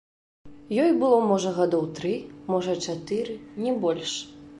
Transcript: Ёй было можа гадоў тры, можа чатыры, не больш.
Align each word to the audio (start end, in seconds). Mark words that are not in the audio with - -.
Ёй 0.83 0.93
было 1.01 1.17
можа 1.31 1.51
гадоў 1.57 1.83
тры, 1.99 2.13
можа 2.55 2.73
чатыры, 2.87 3.37
не 3.67 3.75
больш. 3.85 4.15